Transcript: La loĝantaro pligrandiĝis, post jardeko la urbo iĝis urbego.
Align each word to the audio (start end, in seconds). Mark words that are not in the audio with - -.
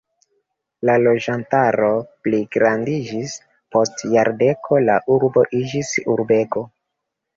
La 0.89 0.93
loĝantaro 1.01 1.89
pligrandiĝis, 2.27 3.35
post 3.77 4.03
jardeko 4.15 4.81
la 4.87 4.97
urbo 5.17 5.45
iĝis 5.61 5.93
urbego. 6.15 6.65